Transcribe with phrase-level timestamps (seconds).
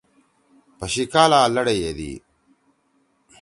[0.77, 2.13] پشیِکالا لڑے یدی۔